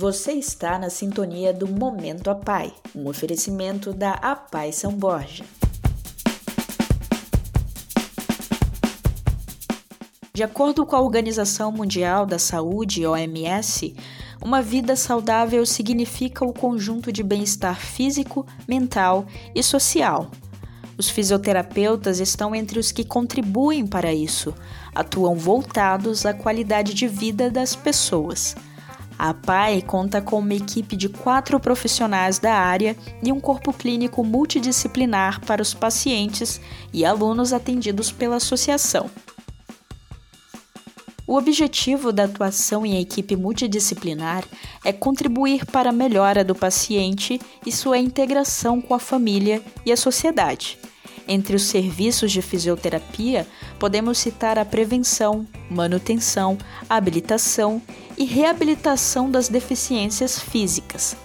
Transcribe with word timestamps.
Você 0.00 0.32
está 0.32 0.78
na 0.78 0.88
sintonia 0.88 1.52
do 1.52 1.68
Momento 1.68 2.30
Apai, 2.30 2.72
um 2.96 3.06
oferecimento 3.06 3.92
da 3.92 4.12
Apai 4.12 4.72
São 4.72 4.94
Borja. 4.94 5.44
De 10.32 10.42
acordo 10.42 10.86
com 10.86 10.96
a 10.96 11.02
Organização 11.02 11.70
Mundial 11.70 12.24
da 12.24 12.38
Saúde, 12.38 13.06
OMS, 13.06 13.94
uma 14.42 14.62
vida 14.62 14.96
saudável 14.96 15.66
significa 15.66 16.46
o 16.46 16.54
conjunto 16.54 17.12
de 17.12 17.22
bem-estar 17.22 17.78
físico, 17.78 18.46
mental 18.66 19.26
e 19.54 19.62
social. 19.62 20.30
Os 20.96 21.10
fisioterapeutas 21.10 22.20
estão 22.20 22.54
entre 22.54 22.78
os 22.78 22.90
que 22.90 23.04
contribuem 23.04 23.86
para 23.86 24.14
isso, 24.14 24.54
atuam 24.94 25.34
voltados 25.34 26.24
à 26.24 26.32
qualidade 26.32 26.94
de 26.94 27.06
vida 27.06 27.50
das 27.50 27.76
pessoas. 27.76 28.56
A 29.22 29.34
PAI 29.34 29.82
conta 29.82 30.22
com 30.22 30.38
uma 30.38 30.54
equipe 30.54 30.96
de 30.96 31.06
quatro 31.06 31.60
profissionais 31.60 32.38
da 32.38 32.54
área 32.54 32.96
e 33.22 33.30
um 33.30 33.38
corpo 33.38 33.70
clínico 33.70 34.24
multidisciplinar 34.24 35.44
para 35.44 35.60
os 35.60 35.74
pacientes 35.74 36.58
e 36.90 37.04
alunos 37.04 37.52
atendidos 37.52 38.10
pela 38.10 38.36
associação. 38.36 39.10
O 41.26 41.36
objetivo 41.36 42.12
da 42.12 42.24
atuação 42.24 42.86
em 42.86 42.98
equipe 42.98 43.36
multidisciplinar 43.36 44.42
é 44.82 44.90
contribuir 44.90 45.66
para 45.66 45.90
a 45.90 45.92
melhora 45.92 46.42
do 46.42 46.54
paciente 46.54 47.38
e 47.66 47.70
sua 47.70 47.98
integração 47.98 48.80
com 48.80 48.94
a 48.94 48.98
família 48.98 49.62
e 49.84 49.92
a 49.92 49.98
sociedade. 49.98 50.79
Entre 51.32 51.54
os 51.54 51.62
serviços 51.62 52.32
de 52.32 52.42
fisioterapia, 52.42 53.46
podemos 53.78 54.18
citar 54.18 54.58
a 54.58 54.64
prevenção, 54.64 55.46
manutenção, 55.70 56.58
habilitação 56.88 57.80
e 58.18 58.24
reabilitação 58.24 59.30
das 59.30 59.48
deficiências 59.48 60.40
físicas. 60.40 61.16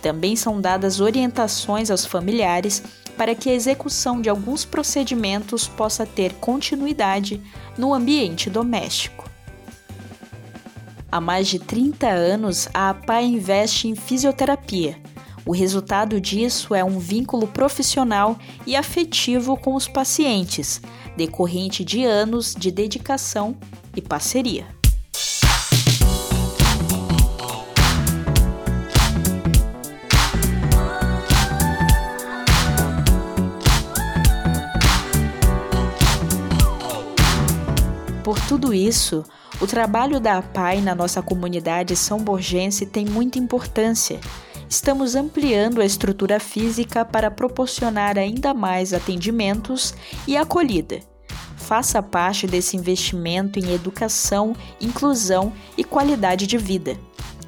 Também 0.00 0.36
são 0.36 0.60
dadas 0.60 1.00
orientações 1.00 1.90
aos 1.90 2.06
familiares 2.06 2.84
para 3.16 3.34
que 3.34 3.50
a 3.50 3.52
execução 3.52 4.20
de 4.20 4.28
alguns 4.28 4.64
procedimentos 4.64 5.66
possa 5.66 6.06
ter 6.06 6.34
continuidade 6.34 7.42
no 7.76 7.92
ambiente 7.92 8.48
doméstico. 8.48 9.28
Há 11.10 11.20
mais 11.20 11.48
de 11.48 11.58
30 11.58 12.06
anos, 12.06 12.68
a 12.72 12.90
APA 12.90 13.22
investe 13.22 13.88
em 13.88 13.96
fisioterapia 13.96 14.96
o 15.48 15.52
resultado 15.52 16.20
disso 16.20 16.74
é 16.74 16.84
um 16.84 16.98
vínculo 16.98 17.46
profissional 17.46 18.36
e 18.66 18.76
afetivo 18.76 19.56
com 19.56 19.74
os 19.74 19.88
pacientes, 19.88 20.78
decorrente 21.16 21.82
de 21.82 22.04
anos 22.04 22.54
de 22.54 22.70
dedicação 22.70 23.56
e 23.96 24.02
parceria. 24.02 24.66
Por 38.22 38.38
tudo 38.46 38.74
isso, 38.74 39.24
o 39.62 39.66
trabalho 39.66 40.20
da 40.20 40.36
APAI 40.36 40.82
na 40.82 40.94
nossa 40.94 41.22
comunidade 41.22 41.96
são 41.96 42.18
borgense 42.18 42.84
tem 42.84 43.06
muita 43.06 43.38
importância 43.38 44.20
estamos 44.68 45.14
ampliando 45.14 45.80
a 45.80 45.84
estrutura 45.84 46.38
física 46.38 47.04
para 47.04 47.30
proporcionar 47.30 48.18
ainda 48.18 48.52
mais 48.52 48.92
atendimentos 48.92 49.94
e 50.26 50.36
acolhida. 50.36 51.00
Faça 51.56 52.02
parte 52.02 52.46
desse 52.46 52.76
investimento 52.76 53.58
em 53.58 53.72
educação, 53.72 54.54
inclusão 54.80 55.52
e 55.76 55.84
qualidade 55.84 56.46
de 56.46 56.56
vida. 56.56 56.96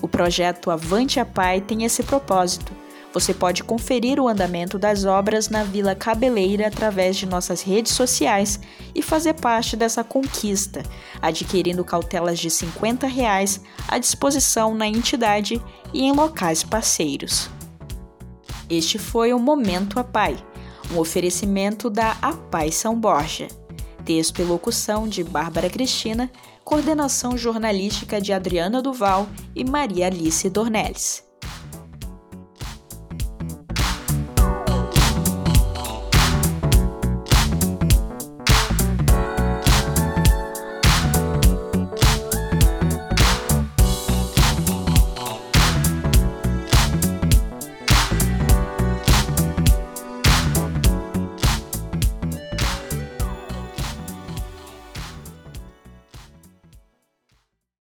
O 0.00 0.08
projeto 0.08 0.70
Avante 0.70 1.18
a 1.18 1.24
Pai 1.24 1.60
tem 1.60 1.84
esse 1.84 2.02
propósito 2.02 2.72
você 3.16 3.32
pode 3.32 3.64
conferir 3.64 4.20
o 4.20 4.28
andamento 4.28 4.78
das 4.78 5.06
obras 5.06 5.48
na 5.48 5.64
Vila 5.64 5.94
Cabeleira 5.94 6.66
através 6.66 7.16
de 7.16 7.24
nossas 7.24 7.62
redes 7.62 7.92
sociais 7.92 8.60
e 8.94 9.00
fazer 9.00 9.32
parte 9.32 9.74
dessa 9.74 10.04
conquista, 10.04 10.82
adquirindo 11.22 11.82
cautelas 11.82 12.38
de 12.38 12.50
50 12.50 13.06
reais 13.06 13.58
à 13.88 13.96
disposição 13.96 14.74
na 14.74 14.86
entidade 14.86 15.62
e 15.94 16.04
em 16.04 16.12
locais 16.12 16.62
parceiros. 16.62 17.48
Este 18.68 18.98
foi 18.98 19.32
o 19.32 19.38
Momento 19.38 19.98
Apai, 19.98 20.36
um 20.92 20.98
oferecimento 20.98 21.88
da 21.88 22.18
Apai 22.20 22.70
São 22.70 23.00
Borja. 23.00 23.48
Texto 24.04 24.42
e 24.42 24.44
locução 24.44 25.08
de 25.08 25.24
Bárbara 25.24 25.70
Cristina, 25.70 26.30
coordenação 26.62 27.34
jornalística 27.38 28.20
de 28.20 28.34
Adriana 28.34 28.82
Duval 28.82 29.26
e 29.54 29.64
Maria 29.64 30.08
Alice 30.08 30.50
Dornelles. 30.50 31.25